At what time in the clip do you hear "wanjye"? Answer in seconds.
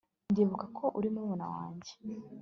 1.55-1.91